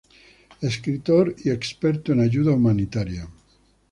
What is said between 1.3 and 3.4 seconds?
y experto en ayuda humanitaria.